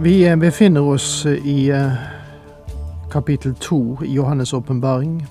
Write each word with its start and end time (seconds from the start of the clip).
Vi 0.00 0.36
befinner 0.36 0.80
oss 0.80 1.26
i 1.26 1.70
eh, 1.70 1.92
kapittel 3.10 3.54
to 3.54 3.98
i 4.04 4.18
Johannes' 4.18 4.54
åpenbaring, 4.54 5.26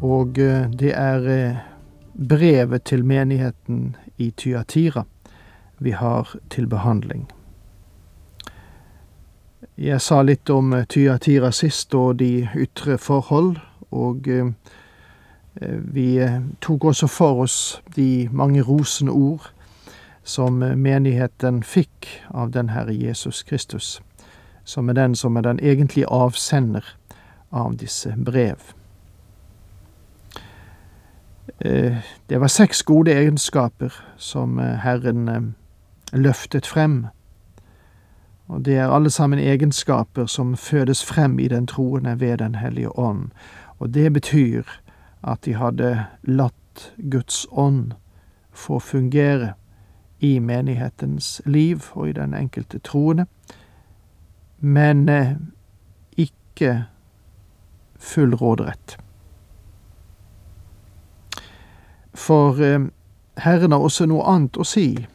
og 0.00 0.38
eh, 0.38 0.70
det 0.70 0.90
er 0.96 1.28
eh, 1.28 1.56
brevet 2.28 2.82
til 2.82 3.04
menigheten 3.04 3.96
i 4.18 4.30
Tyatira 4.30 5.04
vi 5.78 5.90
har 5.90 6.36
til 6.50 6.66
behandling. 6.66 7.28
Jeg 9.78 10.00
sa 10.00 10.22
litt 10.22 10.50
om 10.50 10.74
Tyatira 10.88 11.52
sist 11.52 11.94
og 11.94 12.18
de 12.18 12.48
ytre 12.56 12.98
forhold, 12.98 13.56
og 13.90 14.26
vi 15.94 16.08
tok 16.60 16.84
også 16.84 17.06
for 17.06 17.42
oss 17.46 17.82
de 17.96 18.28
mange 18.32 18.62
rosende 18.62 19.12
ord 19.12 19.50
som 20.24 20.58
menigheten 20.58 21.62
fikk 21.62 22.08
av 22.30 22.50
den 22.50 22.68
Herre 22.68 22.94
Jesus 22.94 23.42
Kristus, 23.42 24.02
som 24.64 24.88
er 24.88 24.96
den 24.96 25.14
som 25.14 25.36
er 25.36 25.44
den 25.44 25.60
egentlige 25.60 26.08
avsender 26.08 26.84
av 27.52 27.76
disse 27.76 28.14
brev. 28.16 28.72
Det 32.28 32.40
var 32.40 32.48
seks 32.48 32.82
gode 32.82 33.12
egenskaper 33.12 33.92
som 34.16 34.58
Herren 34.58 35.54
løftet 36.12 36.66
frem, 36.66 37.06
og 38.48 38.64
det 38.64 38.76
er 38.76 38.92
alle 38.92 39.10
sammen 39.10 39.38
egenskaper 39.38 40.26
som 40.26 40.56
fødes 40.56 41.04
frem 41.04 41.38
i 41.38 41.48
den 41.48 41.66
troende 41.66 42.20
ved 42.20 42.38
Den 42.38 42.54
hellige 42.54 42.98
ånd, 42.98 43.30
og 43.78 43.94
det 43.94 44.12
betyr 44.12 44.62
at 45.22 45.44
de 45.44 45.54
hadde 45.54 46.06
latt 46.22 46.92
Guds 47.10 47.46
ånd 47.52 47.92
få 48.52 48.78
fungere 48.78 49.54
i 50.18 50.38
menighetens 50.38 51.42
liv 51.44 51.82
og 51.92 52.08
i 52.08 52.12
den 52.12 52.34
enkelte 52.34 52.78
troende, 52.78 53.26
men 54.58 55.08
eh, 55.08 55.36
ikke 56.16 56.84
full 57.98 58.34
råderett. 58.34 58.96
For 62.14 62.62
eh, 62.62 62.86
Herren 63.36 63.72
har 63.72 63.78
også 63.78 64.06
noe 64.06 64.24
annet 64.24 64.56
å 64.56 64.64
si 64.64 65.06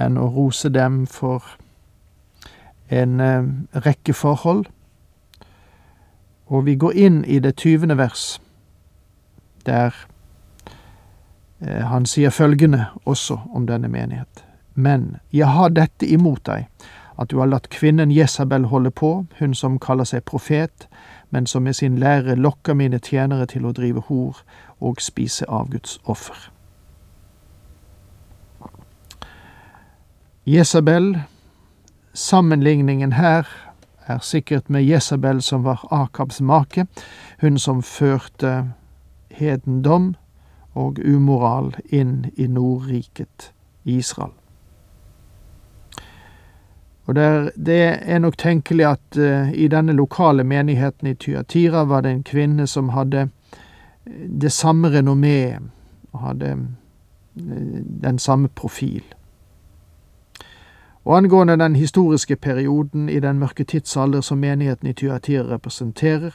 enn 0.00 0.16
å 0.18 0.30
rose 0.32 0.70
dem 0.72 1.04
for 1.06 1.44
en 2.88 3.20
eh, 3.20 3.50
rekke 3.84 4.14
forhold. 4.14 4.66
Og 6.46 6.64
vi 6.64 6.76
går 6.76 6.96
inn 6.96 7.22
i 7.24 7.38
det 7.38 7.56
tyvende 7.56 7.96
vers, 7.98 8.40
der 9.66 9.94
han 11.64 12.04
sier 12.04 12.30
følgende 12.34 12.90
også 13.08 13.38
om 13.56 13.64
denne 13.66 13.88
menighet. 13.88 14.44
Men 14.74 15.16
jeg 15.32 15.46
har 15.46 15.68
dette 15.68 16.06
imot 16.06 16.44
deg, 16.46 16.66
at 17.18 17.30
du 17.30 17.38
har 17.38 17.46
latt 17.46 17.68
kvinnen 17.70 18.10
Jesabel 18.10 18.66
holde 18.72 18.90
på, 18.90 19.26
hun 19.38 19.54
som 19.54 19.78
kaller 19.78 20.04
seg 20.04 20.24
profet, 20.26 20.88
men 21.30 21.46
som 21.46 21.62
med 21.62 21.74
sin 21.78 21.98
lære 21.98 22.34
lokker 22.34 22.74
mine 22.74 22.98
tjenere 22.98 23.46
til 23.46 23.66
å 23.66 23.72
drive 23.72 24.02
hor 24.08 24.42
og 24.80 25.00
spise 25.02 25.46
av 25.48 25.70
Guds 25.70 25.98
offer. 26.04 26.50
Jesabel, 30.46 31.14
sammenligningen 32.12 33.12
her 33.12 33.48
er 34.06 34.18
sikkert 34.20 34.70
med 34.70 34.84
Jesabel 34.84 35.42
som 35.42 35.64
var 35.64 35.86
Akabs 35.90 36.40
make, 36.40 36.86
hun 37.40 37.58
som 37.58 37.82
førte 37.82 38.74
hedendom 39.30 40.14
og 40.74 40.98
umoral 40.98 41.72
inn 41.88 42.26
i 42.36 42.46
Nordriket 42.46 43.52
Israel. 43.84 44.34
Og 47.06 47.14
der, 47.14 47.50
Det 47.56 47.98
er 48.02 48.18
nok 48.18 48.38
tenkelig 48.38 48.86
at 48.86 49.18
uh, 49.18 49.52
i 49.52 49.68
denne 49.68 49.92
lokale 49.92 50.44
menigheten 50.44 51.06
i 51.06 51.14
Tyatira 51.14 51.84
var 51.84 52.00
det 52.00 52.10
en 52.10 52.22
kvinne 52.22 52.66
som 52.66 52.88
hadde 52.88 53.28
eh, 54.06 54.28
det 54.40 54.52
samme 54.52 54.88
renommé 54.88 55.58
og 56.12 56.20
hadde 56.20 56.56
uh, 57.36 57.82
den 58.02 58.18
samme 58.18 58.48
profil. 58.48 59.02
Og 61.04 61.16
angående 61.16 61.58
den 61.58 61.76
historiske 61.76 62.36
perioden 62.36 63.08
i 63.08 63.20
den 63.20 63.38
mørke 63.38 63.64
tidsalder 63.64 64.20
som 64.20 64.38
menigheten 64.38 64.88
i 64.88 64.92
Tyatira 64.92 65.44
representerer, 65.54 66.30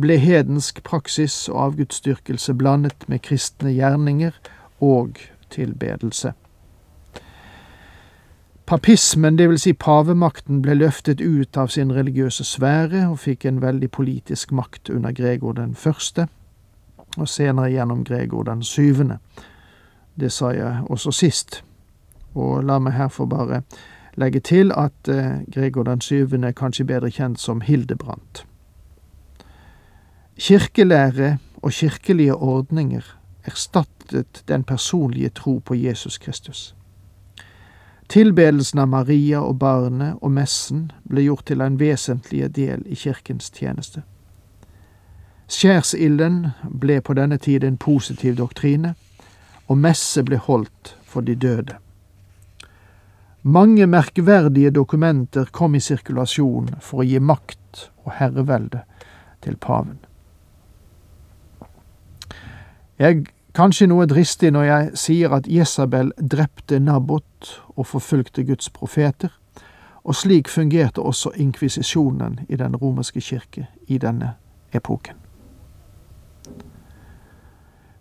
ble 0.00 0.16
hedensk 0.16 0.82
praksis 0.82 1.48
og 1.48 1.64
avgudsdyrkelse 1.64 2.54
blandet 2.54 3.08
med 3.08 3.18
kristne 3.18 3.72
gjerninger 3.74 4.30
og 4.80 5.18
tilbedelse. 5.50 6.32
Papismen, 8.68 9.38
vil 9.38 9.56
si 9.56 9.72
pavemakten, 9.72 10.58
ble 10.60 10.74
løftet 10.76 11.22
ut 11.24 11.56
av 11.56 11.70
sin 11.72 11.88
religiøse 11.88 12.44
sfære 12.44 13.06
og 13.08 13.22
fikk 13.22 13.46
en 13.48 13.62
veldig 13.62 13.88
politisk 13.96 14.52
makt 14.52 14.90
under 14.92 15.14
Gregor 15.16 15.54
den 15.56 15.72
første, 15.74 16.26
og 17.16 17.28
senere 17.32 17.70
gjennom 17.72 18.02
Gregor 18.04 18.44
den 18.44 18.60
syvende. 18.62 19.16
Det 20.20 20.28
sa 20.32 20.52
jeg 20.52 20.84
også 20.84 21.16
sist, 21.16 21.62
og 22.34 22.60
la 22.68 22.76
meg 22.78 22.92
her 22.92 23.08
få 23.08 23.24
bare 23.24 23.62
legge 24.20 24.44
til 24.44 24.72
at 24.76 25.08
eh, 25.08 25.40
Gregor 25.48 25.88
den 25.88 26.04
syvende 26.04 26.52
er 26.52 26.60
kanskje 26.60 26.84
bedre 26.84 27.08
kjent 27.08 27.40
som 27.40 27.64
Hildebrandt. 27.64 28.44
Kirkelære 30.36 31.38
og 31.62 31.72
kirkelige 31.72 32.34
ordninger 32.34 33.16
erstattet 33.44 34.44
den 34.48 34.64
personlige 34.64 35.28
tro 35.28 35.58
på 35.58 35.74
Jesus 35.74 36.18
Kristus. 36.18 36.74
Tilbedelsen 38.08 38.80
av 38.80 38.88
Maria 38.88 39.42
og 39.44 39.58
barnet 39.60 40.16
og 40.24 40.32
messen 40.32 40.86
ble 41.04 41.26
gjort 41.26 41.44
til 41.50 41.60
en 41.60 41.76
vesentlig 41.80 42.46
del 42.56 42.86
i 42.88 42.96
kirkens 42.96 43.50
tjeneste. 43.52 44.00
Skjærsilden 45.48 46.38
ble 46.80 47.02
på 47.04 47.16
denne 47.16 47.36
tid 47.36 47.64
en 47.64 47.76
positiv 47.76 48.38
doktrine, 48.40 48.94
og 49.68 49.76
messe 49.76 50.24
ble 50.24 50.40
holdt 50.40 50.94
for 51.04 51.24
de 51.24 51.36
døde. 51.36 51.76
Mange 53.42 53.86
merkverdige 53.86 54.70
dokumenter 54.70 55.48
kom 55.52 55.76
i 55.76 55.80
sirkulasjon 55.80 56.74
for 56.80 57.00
å 57.00 57.08
gi 57.08 57.20
makt 57.20 57.88
og 58.04 58.12
herrevelde 58.18 58.82
til 59.44 59.56
paven. 59.60 60.00
Jeg 62.98 63.28
Kanskje 63.58 63.88
noe 63.90 64.04
dristig 64.06 64.52
når 64.54 64.62
jeg 64.62 64.90
sier 65.02 65.32
at 65.34 65.48
Jesabel 65.50 66.12
drepte 66.22 66.78
Nabot 66.78 67.48
og 67.74 67.86
forfulgte 67.90 68.44
Guds 68.46 68.68
profeter, 68.70 69.32
og 70.06 70.14
slik 70.14 70.46
fungerte 70.48 71.02
også 71.02 71.32
inkvisisjonen 71.34 72.36
i 72.48 72.56
den 72.56 72.76
romerske 72.78 73.20
kirke 73.20 73.64
i 73.90 73.98
denne 73.98 74.36
epoken. 74.70 75.18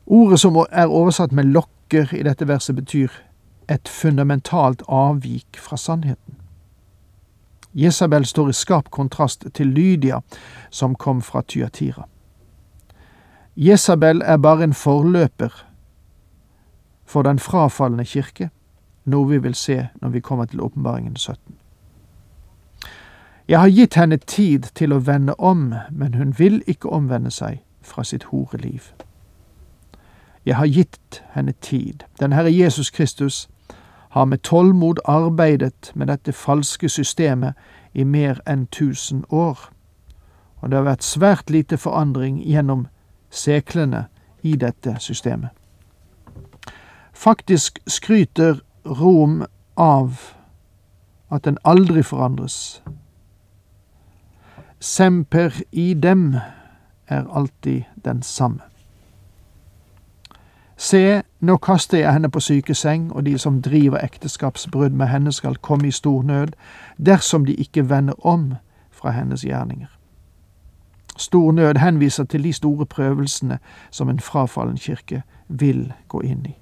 Ordet 0.06 0.40
som 0.40 0.60
er 0.70 0.94
oversatt 0.94 1.34
med 1.34 1.50
lokker 1.50 2.14
i 2.14 2.22
dette 2.28 2.46
verset, 2.48 2.76
betyr 2.76 3.10
et 3.68 3.90
fundamentalt 3.90 4.84
avvik 4.88 5.58
fra 5.58 5.78
sannheten. 5.78 6.38
Jesabel 7.74 8.30
står 8.30 8.54
i 8.54 8.54
skarp 8.54 8.92
kontrast 8.94 9.50
til 9.54 9.74
Lydia, 9.74 10.22
som 10.70 10.96
kom 10.96 11.22
fra 11.22 11.42
Tyatira. 11.42 12.06
Jesabel 13.60 14.22
er 14.26 14.38
bare 14.38 14.64
en 14.64 14.74
forløper 14.74 15.66
for 17.06 17.22
den 17.22 17.40
frafalne 17.40 18.06
kirke, 18.06 18.50
noe 19.06 19.30
vi 19.30 19.38
vil 19.38 19.56
se 19.56 19.88
når 20.02 20.10
vi 20.10 20.20
kommer 20.20 20.46
til 20.46 20.62
åpenbaringen 20.62 21.16
17. 21.16 21.56
Jeg 23.48 23.60
har 23.60 23.70
gitt 23.70 23.96
henne 23.96 24.18
tid 24.18 24.60
til 24.76 24.94
å 24.94 25.00
vende 25.00 25.34
om, 25.40 25.74
men 25.92 26.14
hun 26.14 26.36
vil 26.38 26.62
ikke 26.68 26.90
omvende 26.90 27.32
seg 27.32 27.64
fra 27.82 28.04
sitt 28.04 28.24
horeliv. 28.30 28.92
Jeg 30.46 30.56
har 30.56 30.68
gitt 30.68 31.24
henne 31.34 31.54
tid. 31.62 32.04
Den 32.20 32.34
Herre 32.34 32.54
Jesus 32.54 32.90
Kristus 32.90 33.50
har 34.10 34.26
med 34.26 34.38
tålmod 34.38 35.00
arbeidet 35.06 35.92
med 35.96 36.08
dette 36.08 36.32
falske 36.32 36.90
systemet 36.90 37.54
i 37.94 38.04
mer 38.04 38.38
enn 38.46 38.68
tusen 38.68 39.26
år, 39.30 39.58
og 40.62 40.70
det 40.70 40.78
har 40.78 40.86
vært 40.92 41.04
svært 41.04 41.50
lite 41.50 41.78
forandring 41.78 42.38
gjennom 42.46 42.86
seklene 43.38 44.06
i 44.44 44.56
dette 44.56 44.96
systemet. 45.00 45.50
Faktisk 47.14 47.80
skryter 47.88 48.60
Rom 48.86 49.44
av 49.78 50.20
at 51.32 51.44
den 51.44 51.58
aldri 51.66 52.04
forandres. 52.04 52.84
Semper 54.80 55.62
i 55.72 55.94
dem 55.94 56.36
er 57.08 57.26
alltid 57.34 57.84
den 58.06 58.22
samme. 58.22 58.62
Se, 60.78 61.22
nå 61.40 61.58
kaster 61.58 61.98
jeg 61.98 62.14
henne 62.14 62.30
på 62.30 62.40
sykeseng, 62.40 63.10
og 63.12 63.26
de 63.26 63.38
som 63.38 63.62
driver 63.62 63.98
ekteskapsbrudd 63.98 64.94
med 64.94 65.08
henne 65.08 65.32
skal 65.34 65.56
komme 65.56 65.88
i 65.88 65.92
stor 65.92 66.24
nød, 66.24 66.54
dersom 66.98 67.46
de 67.46 67.56
ikke 67.56 67.90
vender 67.90 68.26
om 68.26 68.54
fra 68.92 69.12
hennes 69.12 69.42
gjerninger. 69.42 69.97
Stor 71.18 71.52
nød 71.52 71.78
henviser 71.78 72.24
til 72.24 72.44
de 72.44 72.54
store 72.54 72.86
prøvelsene 72.86 73.60
som 73.92 74.10
en 74.10 74.20
frafallen 74.20 74.78
kirke 74.78 75.24
vil 75.48 75.94
gå 76.08 76.22
inn 76.22 76.46
i. 76.46 76.56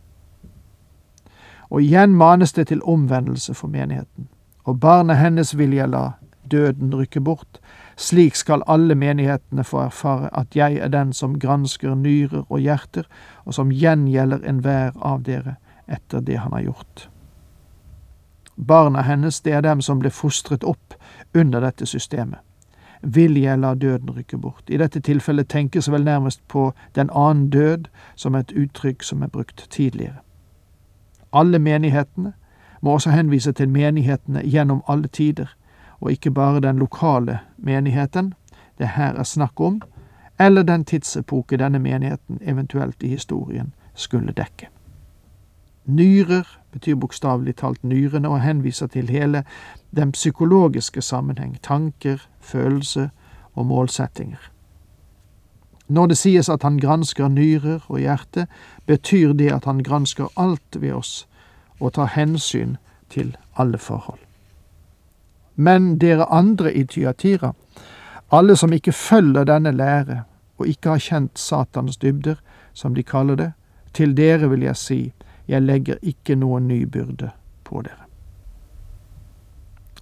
Og 1.70 1.82
igjen 1.82 2.16
manes 2.16 2.54
det 2.54 2.68
til 2.68 2.84
omvendelse 2.84 3.54
for 3.54 3.68
menigheten. 3.68 4.30
Og 4.64 4.80
barnet 4.80 5.18
hennes 5.18 5.58
vil 5.58 5.74
jeg 5.74 5.90
la 5.90 6.12
døden 6.52 6.96
rykke 6.96 7.22
bort. 7.22 7.60
Slik 7.98 8.36
skal 8.36 8.64
alle 8.68 8.96
menighetene 8.96 9.64
få 9.64 9.82
erfare 9.86 10.30
at 10.34 10.56
jeg 10.56 10.78
er 10.78 10.88
den 10.88 11.14
som 11.14 11.40
gransker 11.40 11.96
nyrer 11.96 12.44
og 12.50 12.60
hjerter, 12.60 13.04
og 13.46 13.54
som 13.54 13.72
gjengjelder 13.72 14.46
enhver 14.48 14.92
av 15.02 15.24
dere 15.24 15.56
etter 15.88 16.22
det 16.22 16.40
han 16.40 16.54
har 16.54 16.62
gjort. 16.62 17.10
Barna 18.56 19.02
hennes, 19.02 19.42
det 19.42 19.54
er 19.54 19.62
dem 19.62 19.82
som 19.82 20.00
ble 20.00 20.10
fostret 20.10 20.64
opp 20.64 20.96
under 21.34 21.60
dette 21.60 21.86
systemet. 21.86 22.40
Vil 23.02 23.32
la 23.32 23.74
døden 23.74 24.10
rykke 24.10 24.38
bort? 24.38 24.64
I 24.68 24.78
dette 24.78 25.00
tilfellet 25.00 25.48
tenkes 25.48 25.92
vel 25.92 26.04
nærmest 26.04 26.48
på 26.48 26.74
den 26.96 27.10
annen 27.14 27.50
død 27.50 27.88
som 28.16 28.36
et 28.36 28.52
uttrykk 28.52 29.04
som 29.04 29.22
er 29.22 29.28
brukt 29.28 29.68
tidligere. 29.70 30.22
Alle 31.34 31.60
menighetene 31.60 32.34
må 32.82 32.92
også 32.92 33.10
henvise 33.10 33.52
til 33.52 33.70
menighetene 33.70 34.42
gjennom 34.42 34.84
alle 34.88 35.08
tider, 35.08 35.56
og 36.00 36.12
ikke 36.12 36.32
bare 36.32 36.60
den 36.60 36.78
lokale 36.78 37.40
menigheten 37.58 38.34
det 38.78 38.88
her 38.88 39.16
er 39.16 39.24
snakk 39.24 39.60
om, 39.60 39.82
eller 40.40 40.64
den 40.64 40.86
tidsepoke 40.86 41.58
denne 41.58 41.80
menigheten 41.80 42.40
eventuelt 42.42 43.04
i 43.04 43.08
historien 43.08 43.74
skulle 43.94 44.32
dekke. 44.32 44.68
Nyrer 45.86 46.60
betyr 46.72 46.96
bokstavelig 46.96 47.56
talt 47.56 47.84
nyrene 47.84 48.30
og 48.30 48.42
henviser 48.42 48.88
til 48.88 49.10
hele 49.10 49.44
den 49.96 50.12
psykologiske 50.12 51.02
sammenheng, 51.02 51.58
tanker, 51.62 52.28
følelse 52.46 53.10
og 53.54 53.66
målsettinger. 53.66 54.52
Når 55.88 56.08
det 56.08 56.18
sies 56.18 56.50
at 56.50 56.64
han 56.64 56.80
gransker 56.82 57.30
nyrer 57.30 57.84
og 57.88 58.00
hjerte, 58.00 58.48
betyr 58.86 59.34
det 59.34 59.52
at 59.54 59.66
han 59.66 59.84
gransker 59.86 60.32
alt 60.38 60.82
ved 60.82 60.94
oss 60.98 61.28
og 61.80 61.94
tar 61.94 62.14
hensyn 62.16 62.78
til 63.10 63.36
alle 63.58 63.78
forhold. 63.78 64.20
Men 65.56 65.98
dere 66.00 66.26
andre 66.34 66.74
i 66.74 66.84
Tyatira, 66.84 67.54
alle 68.32 68.56
som 68.56 68.74
ikke 68.74 68.92
følger 68.92 69.46
denne 69.46 69.72
lære 69.72 70.24
og 70.58 70.68
ikke 70.68 70.96
har 70.96 71.04
kjent 71.04 71.40
Satans 71.40 71.98
dybder, 71.98 72.36
som 72.74 72.96
de 72.96 73.04
kaller 73.04 73.36
det, 73.36 73.52
til 73.94 74.18
dere 74.18 74.50
vil 74.50 74.66
jeg 74.66 74.76
si, 74.76 75.00
jeg 75.48 75.62
legger 75.62 76.02
ikke 76.02 76.36
noen 76.36 76.68
ny 76.68 76.84
byrde 76.90 77.30
på 77.64 77.82
dere. 77.86 78.05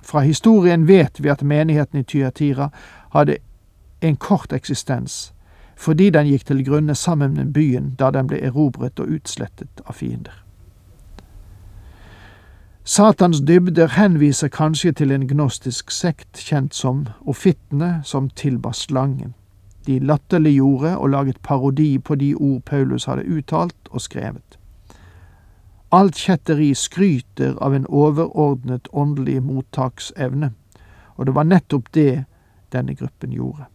Fra 0.03 0.19
historien 0.19 0.87
vet 0.87 1.23
vi 1.23 1.29
at 1.29 1.43
menigheten 1.43 1.99
i 1.99 2.03
Tyatira 2.03 2.69
hadde 3.13 3.37
en 4.01 4.15
kort 4.15 4.53
eksistens, 4.53 5.33
fordi 5.77 6.09
den 6.09 6.27
gikk 6.27 6.45
til 6.45 6.63
grunne 6.67 6.95
sammen 6.95 7.33
med 7.33 7.53
byen 7.53 7.93
da 7.99 8.11
den 8.11 8.27
ble 8.27 8.41
erobret 8.43 8.99
og 8.99 9.07
utslettet 9.15 9.83
av 9.87 9.95
fiender. 9.95 10.43
Satans 12.83 13.39
dybder 13.47 13.87
henviser 13.95 14.51
kanskje 14.51 14.91
til 14.91 15.11
en 15.15 15.23
gnostisk 15.27 15.91
sekt 15.91 16.41
kjent 16.43 16.75
som 16.75 17.05
ofittene, 17.23 18.01
som 18.03 18.27
tilba 18.29 18.73
slangen. 18.75 19.33
De 19.87 19.99
latterliggjorde 19.99 20.97
og 20.97 21.09
laget 21.09 21.39
parodi 21.43 21.97
på 21.97 22.15
de 22.15 22.33
ord 22.35 22.61
Paulus 22.65 23.05
hadde 23.05 23.23
uttalt 23.27 23.87
og 23.89 24.01
skrevet. 24.01 24.59
Alt 25.93 26.17
kjetteri 26.17 26.71
skryter 26.75 27.53
av 27.61 27.75
en 27.75 27.85
overordnet 27.85 28.87
åndelig 28.91 29.43
mottaksevne, 29.45 30.49
og 31.15 31.25
det 31.25 31.35
var 31.35 31.45
nettopp 31.45 31.91
det 31.93 32.23
denne 32.73 32.95
gruppen 32.97 33.31
gjorde. 33.31 33.67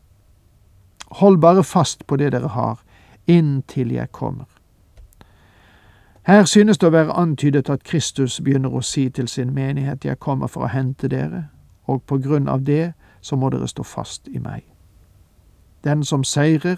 Hold 1.20 1.38
bare 1.38 1.64
fast 1.64 2.06
på 2.06 2.16
det 2.16 2.32
dere 2.34 2.48
har, 2.48 2.80
inntil 3.26 3.92
jeg 3.94 4.10
kommer. 4.12 4.48
Her 6.26 6.44
synes 6.44 6.78
det 6.78 6.90
å 6.90 6.92
være 6.92 7.14
antydet 7.14 7.70
at 7.70 7.86
Kristus 7.86 8.40
begynner 8.44 8.74
å 8.74 8.82
si 8.82 9.06
til 9.08 9.28
sin 9.28 9.54
menighet, 9.54 10.04
jeg 10.04 10.18
kommer 10.18 10.50
for 10.50 10.66
å 10.66 10.72
hente 10.74 11.08
dere, 11.08 11.46
og 11.86 12.02
på 12.02 12.18
grunn 12.18 12.48
av 12.48 12.66
det 12.66 12.92
så 13.20 13.36
må 13.36 13.48
dere 13.54 13.68
stå 13.70 13.86
fast 13.86 14.28
i 14.28 14.42
meg. 14.42 14.66
Den 15.84 16.04
som 16.04 16.24
seirer, 16.24 16.76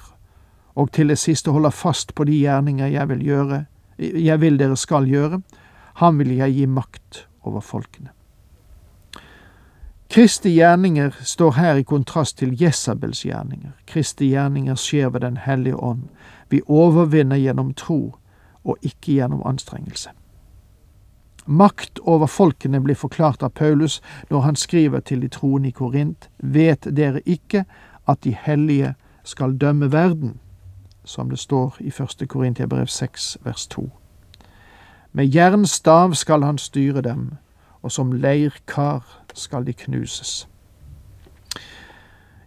og 0.75 0.92
til 0.92 1.08
det 1.08 1.19
siste 1.19 1.50
holder 1.50 1.75
fast 1.75 2.14
på 2.14 2.25
de 2.28 2.37
gjerninger 2.44 2.92
jeg 2.92 3.08
vil 3.08 3.25
gjøre, 3.26 3.64
jeg 4.00 4.41
vil 4.41 4.56
dere 4.58 4.76
skal 4.76 5.08
gjøre, 5.08 5.43
ham 6.00 6.19
vil 6.19 6.32
jeg 6.38 6.56
gi 6.56 6.67
makt 6.67 7.26
over 7.44 7.61
folkene. 7.61 8.11
Kristi 10.11 10.50
gjerninger 10.56 11.14
står 11.23 11.52
her 11.55 11.79
i 11.79 11.85
kontrast 11.87 12.41
til 12.41 12.56
Jesabels 12.58 13.23
gjerninger. 13.23 13.76
Kristi 13.87 14.32
gjerninger 14.32 14.75
skjer 14.75 15.12
ved 15.14 15.20
Den 15.20 15.37
hellige 15.37 15.76
ånd. 15.76 16.08
Vi 16.49 16.62
overvinner 16.67 17.37
gjennom 17.37 17.75
tro 17.75 18.17
og 18.64 18.76
ikke 18.82 19.20
gjennom 19.20 19.44
anstrengelse. 19.47 20.11
Makt 21.47 21.99
over 22.02 22.26
folkene 22.26 22.81
blir 22.81 22.99
forklart 22.99 23.43
av 23.43 23.55
Paulus 23.55 24.00
når 24.31 24.41
han 24.41 24.56
skriver 24.56 25.00
til 25.00 25.23
de 25.23 25.29
troende 25.29 25.69
i 25.69 25.73
Korint, 25.73 26.29
vet 26.38 26.87
dere 26.97 27.23
ikke 27.26 27.64
at 28.09 28.25
de 28.25 28.35
hellige 28.35 28.95
skal 29.25 29.57
dømme 29.59 29.92
verden, 29.92 30.40
som 31.04 31.30
det 31.30 31.38
står 31.38 31.76
i 31.80 31.90
første 31.90 32.26
Korintiabrev 32.26 32.87
6 32.87 33.38
vers 33.45 33.66
2. 33.66 33.90
Med 35.12 35.26
jernstav 35.26 36.14
skal 36.14 36.42
han 36.42 36.59
styre 36.59 37.00
dem, 37.00 37.30
og 37.83 37.92
som 37.92 38.12
leirkar 38.12 39.23
skal 39.35 39.66
de 39.66 39.73
knuses. 39.73 40.49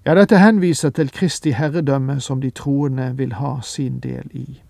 Ja, 0.05 0.15
dette 0.15 0.37
henviser 0.37 0.89
til 0.89 1.11
Kristi 1.11 1.51
herredømme 1.51 2.19
som 2.19 2.41
de 2.41 2.49
troende 2.49 3.17
vil 3.17 3.33
ha 3.33 3.61
sin 3.61 3.99
del 3.99 4.29
i. 4.31 4.61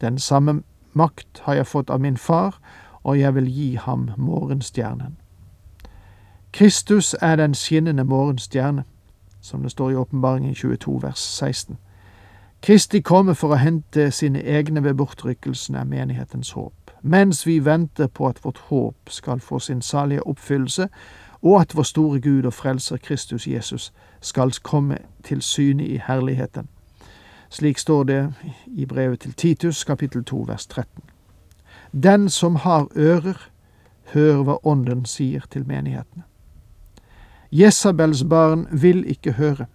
Den 0.00 0.18
samme 0.18 0.62
makt 0.92 1.42
har 1.42 1.54
jeg 1.54 1.66
fått 1.66 1.90
av 1.90 2.00
min 2.00 2.16
far, 2.16 2.60
og 3.02 3.20
jeg 3.20 3.34
vil 3.34 3.46
gi 3.46 3.74
ham 3.74 4.10
morgenstjernen. 4.16 5.16
Kristus 6.52 7.14
er 7.20 7.36
den 7.36 7.54
skinnende 7.54 8.04
morgenstjerne, 8.04 8.84
som 9.40 9.62
det 9.62 9.70
står 9.70 9.90
i 9.90 9.94
Åpenbaringen 9.94 10.54
22 10.54 11.02
vers 11.02 11.18
16. 11.18 11.78
Kristi 12.62 13.00
kommer 13.00 13.34
for 13.34 13.54
å 13.54 13.60
hente 13.60 14.10
sine 14.12 14.42
egne 14.44 14.82
ved 14.84 14.98
bortrykkelsen 15.00 15.78
av 15.80 15.86
menighetens 15.88 16.52
håp. 16.52 16.90
Mens 17.02 17.46
vi 17.46 17.58
venter 17.64 18.06
på 18.06 18.28
at 18.28 18.44
vårt 18.44 18.58
håp 18.68 19.08
skal 19.08 19.40
få 19.40 19.58
sin 19.58 19.80
salige 19.82 20.26
oppfyllelse, 20.26 20.88
og 21.42 21.60
at 21.60 21.76
vår 21.76 21.82
store 21.82 22.20
Gud 22.20 22.44
og 22.44 22.52
Frelser 22.52 22.96
Kristus 22.96 23.46
Jesus 23.46 23.92
skal 24.20 24.52
komme 24.62 24.98
til 25.24 25.42
syne 25.42 25.86
i 25.86 25.96
herligheten. 26.06 26.68
Slik 27.50 27.78
står 27.78 28.04
det 28.04 28.32
i 28.66 28.84
brevet 28.86 29.20
til 29.20 29.32
Titus, 29.32 29.84
kapittel 29.84 30.24
2, 30.24 30.44
vers 30.48 30.66
13. 30.66 31.02
Den 31.92 32.28
som 32.28 32.56
har 32.56 32.86
ører, 32.96 33.50
hør 34.12 34.42
hva 34.42 34.58
Ånden 34.62 35.04
sier 35.04 35.42
til 35.50 35.64
menighetene. 35.66 36.22
Jesabels 37.50 38.24
barn 38.24 38.66
vil 38.70 39.04
ikke 39.10 39.32
høre, 39.32 39.66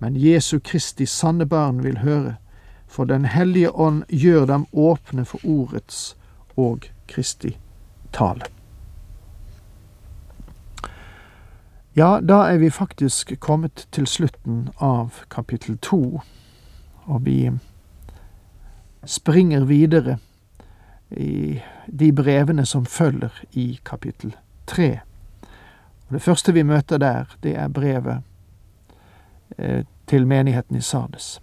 men 0.00 0.16
Jesu 0.16 0.58
Kristi 0.58 1.06
sanne 1.06 1.46
barn 1.46 1.82
vil 1.84 1.98
høre, 1.98 2.36
for 2.88 3.04
Den 3.04 3.24
hellige 3.24 3.70
ånd 3.70 4.04
gjør 4.08 4.46
dem 4.46 4.66
åpne 4.72 5.24
for 5.24 5.40
ordets 5.44 6.16
og 6.56 6.88
Kristi 7.06 7.56
tale. 8.12 8.48
Ja, 11.94 12.20
da 12.20 12.46
er 12.48 12.58
vi 12.58 12.70
faktisk 12.70 13.34
kommet 13.40 13.86
til 13.92 14.06
slutten 14.06 14.68
av 14.80 15.24
kapittel 15.30 15.78
to 15.78 16.20
og 17.10 17.24
vi 17.26 17.50
springer 19.04 19.64
videre 19.64 20.18
i 21.10 21.60
de 21.86 22.12
brevene 22.12 22.66
som 22.66 22.86
følger 22.86 23.34
i 23.52 23.80
kapittel 23.84 24.36
tre. 24.66 25.00
Det 26.10 26.22
første 26.22 26.52
vi 26.54 26.62
møter 26.62 26.98
der, 26.98 27.36
det 27.42 27.56
er 27.56 27.68
brevet 27.68 28.22
til 30.06 30.26
menigheten 30.26 30.76
i 30.76 30.82
Sardes. 30.82 31.40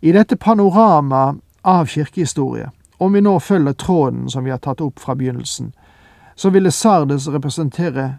I 0.00 0.12
dette 0.12 0.36
panorama 0.36 1.34
av 1.62 1.86
kirkehistorie, 1.86 2.70
om 2.98 3.12
vi 3.12 3.20
nå 3.20 3.38
følger 3.40 3.72
tråden 3.72 4.30
som 4.30 4.44
vi 4.44 4.50
har 4.50 4.58
tatt 4.58 4.80
opp 4.80 5.00
fra 5.00 5.14
begynnelsen, 5.14 5.72
så 6.34 6.50
ville 6.50 6.70
Sardes 6.70 7.28
representere 7.28 8.14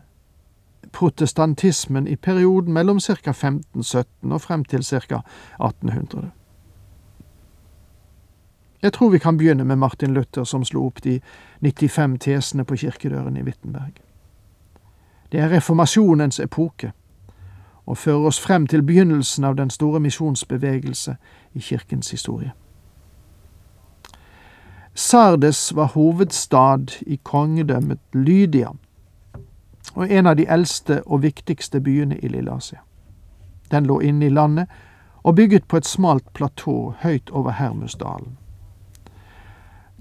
protestantismen 0.91 2.07
i 2.07 2.15
perioden 2.15 2.73
mellom 2.73 2.99
ca. 2.99 3.13
1517 3.13 4.31
og 4.31 4.41
frem 4.41 4.65
til 4.65 4.83
ca. 4.83 5.21
1800. 5.59 6.31
Jeg 8.81 8.93
tror 8.93 9.09
vi 9.09 9.17
kan 9.19 9.37
begynne 9.37 9.63
med 9.63 9.75
Martin 9.75 10.13
Luther, 10.13 10.43
som 10.43 10.65
slo 10.65 10.85
opp 10.85 11.03
de 11.03 11.19
95 11.61 12.19
tesene 12.19 12.65
på 12.65 12.75
kirkedøren 12.75 13.37
i 13.37 13.41
Wittenberg. 13.41 14.01
Det 15.31 15.39
er 15.39 15.49
reformasjonens 15.49 16.39
epoke, 16.39 16.91
og 17.91 17.98
fører 17.98 18.29
oss 18.29 18.39
frem 18.39 18.67
til 18.67 18.83
begynnelsen 18.88 19.43
av 19.43 19.57
den 19.60 19.69
store 19.69 20.00
misjonsbevegelse 20.00 21.15
i 21.53 21.60
kirkens 21.60 22.12
historie. 22.12 22.51
Sardes 24.95 25.75
var 25.75 25.91
hovedstad 25.91 27.01
i 27.01 27.19
kongedømmet 27.24 28.00
Lydia, 28.13 28.71
og 29.95 30.12
en 30.12 30.27
av 30.27 30.38
de 30.39 30.48
eldste 30.48 31.01
og 31.03 31.24
viktigste 31.24 31.81
byene 31.83 32.19
i 32.19 32.31
Lilleasia. 32.31 32.79
Den 33.71 33.86
lå 33.86 34.00
inne 34.00 34.25
i 34.25 34.29
landet 34.29 34.71
og 35.24 35.36
bygget 35.36 35.67
på 35.67 35.77
et 35.77 35.86
smalt 35.86 36.33
platå 36.33 36.93
høyt 37.03 37.29
over 37.29 37.51
Hermusdalen. 37.51 38.38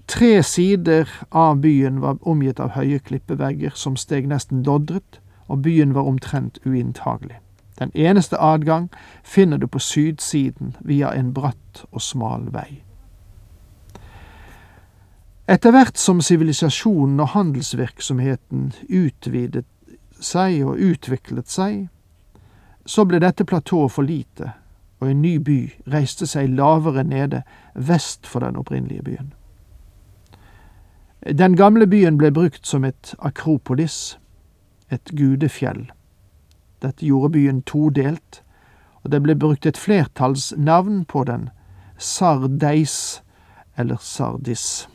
Tre 0.07 0.43
sider 0.43 1.11
av 1.31 1.59
byen 1.63 2.01
var 2.01 2.23
omgitt 2.23 2.61
av 2.61 2.75
høye 2.79 2.99
klippevegger 2.99 3.75
som 3.75 3.97
steg 3.97 4.27
nesten 4.31 4.63
loddret, 4.63 5.21
og 5.47 5.63
byen 5.63 5.95
var 5.95 6.07
omtrent 6.07 6.59
uinntagelig. 6.67 7.39
Den 7.81 7.91
eneste 7.95 8.37
adgang 8.37 8.91
finner 9.25 9.59
du 9.59 9.67
på 9.67 9.79
sydsiden 9.79 10.77
via 10.81 11.15
en 11.17 11.33
bratt 11.35 11.85
og 11.91 12.03
smal 12.05 12.51
vei. 12.53 12.83
Etter 15.51 15.73
hvert 15.75 15.99
som 15.99 16.21
sivilisasjonen 16.23 17.21
og 17.21 17.33
handelsvirksomheten 17.33 18.69
utvidet 18.87 19.65
seg 20.21 20.61
og 20.63 20.79
utviklet 20.79 21.49
seg, 21.51 21.89
så 22.87 23.05
ble 23.09 23.19
dette 23.25 23.47
platået 23.49 23.93
for 23.97 24.07
lite, 24.07 24.53
og 25.01 25.11
en 25.11 25.23
ny 25.25 25.39
by 25.41 25.59
reiste 25.91 26.29
seg 26.29 26.53
lavere 26.53 27.03
nede 27.05 27.43
vest 27.75 28.29
for 28.29 28.45
den 28.45 28.61
opprinnelige 28.61 29.03
byen. 29.03 29.33
Den 31.25 31.57
gamle 31.57 31.87
byen 31.87 32.19
ble 32.21 32.31
brukt 32.33 32.67
som 32.67 32.85
et 32.85 33.15
akropolis, 33.19 34.19
et 34.91 35.13
gudefjell. 35.17 35.89
Dette 36.83 37.07
gjorde 37.07 37.33
byen 37.33 37.63
todelt, 37.63 38.43
og 39.05 39.13
det 39.13 39.23
ble 39.23 39.37
brukt 39.37 39.67
et 39.67 39.79
flertallsnavn 39.81 41.05
på 41.05 41.25
den, 41.25 41.49
Sardeis 41.99 43.23
eller 43.77 43.97
Sardis. 44.01 44.89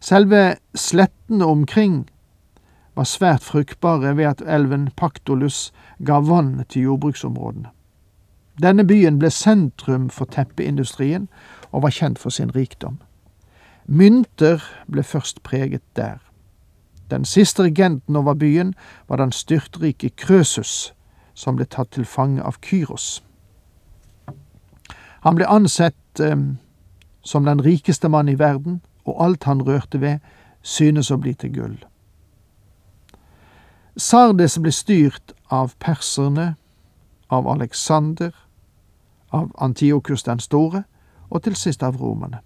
Selve 0.00 0.56
slettene 0.74 1.44
omkring 1.44 2.04
var 2.94 3.08
svært 3.08 3.44
fruktbare 3.44 4.16
ved 4.16 4.24
at 4.24 4.42
elven 4.46 4.90
Paktolus 4.96 5.72
ga 6.04 6.20
vann 6.20 6.64
til 6.68 6.90
jordbruksområdene. 6.90 7.70
Denne 8.62 8.84
byen 8.86 9.18
ble 9.18 9.30
sentrum 9.34 10.10
for 10.14 10.30
teppeindustrien 10.30 11.26
og 11.72 11.82
var 11.82 11.94
kjent 11.96 12.20
for 12.22 12.30
sin 12.30 12.52
rikdom. 12.54 13.00
Mynter 13.86 14.62
ble 14.86 15.02
først 15.02 15.42
preget 15.42 15.82
der. 15.96 16.20
Den 17.10 17.24
siste 17.24 17.62
regenten 17.62 18.16
over 18.16 18.34
byen 18.34 18.74
var 19.08 19.16
den 19.16 19.32
styrtrike 19.32 20.10
Krøsus, 20.10 20.94
som 21.34 21.56
ble 21.56 21.64
tatt 21.64 21.90
til 21.90 22.04
fange 22.04 22.42
av 22.42 22.58
Kyros. 22.62 23.24
Han 25.24 25.34
ble 25.34 25.46
ansett 25.48 26.20
eh, 26.20 26.36
som 27.24 27.44
den 27.44 27.64
rikeste 27.64 28.08
mann 28.08 28.28
i 28.28 28.38
verden, 28.38 28.82
og 29.04 29.24
alt 29.24 29.44
han 29.44 29.62
rørte 29.62 30.00
ved, 30.00 30.18
synes 30.62 31.10
å 31.10 31.16
bli 31.16 31.34
til 31.34 31.52
gull. 31.52 31.76
Sardes 33.96 34.58
ble 34.58 34.72
styrt 34.72 35.32
av 35.50 35.76
perserne, 35.78 36.54
av 37.30 37.48
Alexander, 37.48 38.32
av 39.30 39.50
Antiokus 39.58 40.22
den 40.22 40.40
store, 40.40 40.84
og 41.30 41.42
til 41.42 41.56
sist 41.56 41.82
av 41.82 41.96
romerne. 42.00 42.40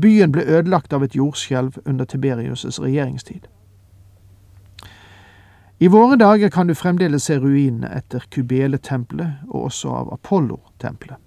Byen 0.00 0.32
ble 0.32 0.44
ødelagt 0.44 0.92
av 0.92 1.04
et 1.04 1.16
jordskjelv 1.16 1.78
under 1.84 2.04
Tiberius' 2.04 2.80
regjeringstid. 2.82 3.46
I 5.78 5.88
våre 5.88 6.16
dager 6.16 6.50
kan 6.50 6.66
du 6.66 6.74
fremdeles 6.74 7.24
se 7.24 7.36
ruinene 7.38 7.90
etter 7.98 8.24
Kubele-tempelet 8.32 9.44
og 9.48 9.66
også 9.68 9.90
av 9.92 10.12
Apollo-tempelet. 10.14 11.20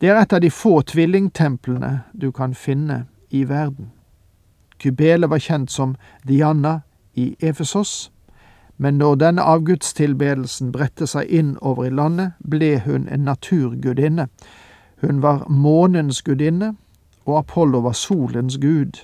Det 0.00 0.08
er 0.08 0.20
et 0.22 0.32
av 0.32 0.40
de 0.40 0.48
få 0.50 0.80
tvillingtemplene 0.88 1.90
du 2.12 2.30
kan 2.32 2.54
finne 2.54 3.04
i 3.28 3.42
verden. 3.44 3.90
Kubele 4.80 5.28
var 5.28 5.42
kjent 5.42 5.70
som 5.70 5.96
Diana 6.24 6.80
i 7.14 7.34
Efesos, 7.40 8.10
men 8.76 8.98
når 8.98 9.14
denne 9.20 9.44
avgudstilbedelsen 9.44 10.72
bredte 10.72 11.06
seg 11.10 11.28
inn 11.28 11.56
over 11.60 11.90
i 11.90 11.92
landet, 11.92 12.38
ble 12.40 12.78
hun 12.86 13.08
en 13.08 13.26
naturgudinne. 13.26 14.28
Hun 15.02 15.22
var 15.22 15.44
månens 15.50 16.22
gudinne, 16.22 16.76
og 17.26 17.38
Apollo 17.38 17.82
var 17.84 17.98
solens 17.98 18.56
gud, 18.58 19.02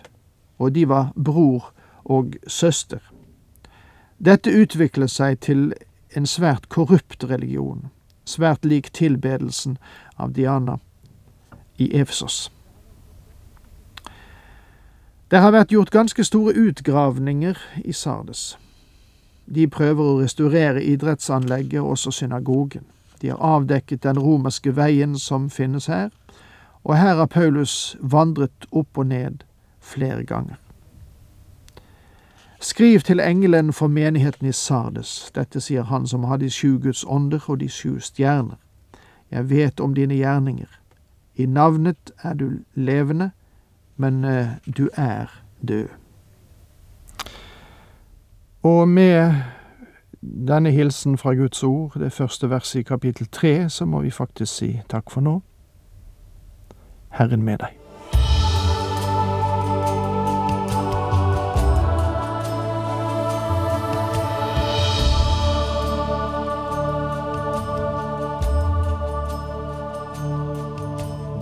og 0.59 0.73
de 0.75 0.89
var 0.89 1.11
bror 1.17 1.73
og 2.05 2.39
søster. 2.47 3.03
Dette 4.25 4.51
utviklet 4.51 5.11
seg 5.11 5.41
til 5.45 5.75
en 6.17 6.27
svært 6.27 6.71
korrupt 6.73 7.27
religion, 7.29 7.91
svært 8.25 8.65
lik 8.65 8.89
tilbedelsen 8.97 9.77
av 10.17 10.33
Diana 10.33 10.79
i 11.77 11.91
Efesos. 11.93 12.49
Det 15.29 15.43
har 15.45 15.53
vært 15.53 15.75
gjort 15.75 15.93
ganske 15.93 16.25
store 16.25 16.55
utgravninger 16.57 17.59
i 17.85 17.93
Sardes. 17.93 18.55
De 19.45 19.69
prøver 19.69 20.05
å 20.05 20.19
restaurere 20.23 20.81
idrettsanlegget 20.81 21.83
og 21.83 21.99
også 21.99 22.15
synagogen. 22.23 22.87
De 23.21 23.29
har 23.35 23.45
avdekket 23.45 24.07
den 24.07 24.21
romerske 24.21 24.73
veien 24.77 25.19
som 25.21 25.51
finnes 25.51 25.91
her, 25.93 26.09
og 26.85 26.97
her 26.97 27.21
har 27.21 27.29
Paulus 27.29 27.97
vandret 28.01 28.71
opp 28.73 28.97
og 28.97 29.11
ned 29.13 29.45
flere 29.81 30.25
ganger. 30.25 30.64
Skriv 32.65 33.01
til 33.01 33.21
engelen 33.21 33.73
for 33.73 33.87
menigheten 33.87 34.47
i 34.49 34.53
Sardes, 34.53 35.31
dette 35.35 35.61
sier 35.61 35.85
han 35.85 36.07
som 36.09 36.23
har 36.25 36.39
de 36.41 36.49
sju 36.51 36.79
Guds 36.81 37.03
ånder 37.05 37.45
og 37.53 37.59
de 37.61 37.69
sju 37.69 37.99
stjerner. 38.01 38.57
Jeg 39.31 39.51
vet 39.51 39.81
om 39.85 39.93
dine 39.95 40.17
gjerninger. 40.17 40.71
I 41.37 41.47
navnet 41.47 42.15
er 42.23 42.33
du 42.35 42.47
levende, 42.75 43.31
men 43.97 44.25
eh, 44.25 44.57
du 44.65 44.89
er 44.97 45.29
død. 45.69 45.93
Og 48.63 48.89
med 48.89 49.35
denne 50.49 50.71
hilsen 50.71 51.19
fra 51.19 51.35
Guds 51.35 51.63
ord, 51.63 52.01
det 52.01 52.13
første 52.13 52.51
verset 52.51 52.81
i 52.81 52.83
kapittel 52.83 53.29
tre, 53.33 53.69
så 53.69 53.85
må 53.85 54.01
vi 54.01 54.11
faktisk 54.11 54.55
si 54.55 54.81
takk 54.89 55.11
for 55.11 55.21
nå. 55.21 55.41
Herren 57.13 57.43
med 57.43 57.59
deg. 57.59 57.84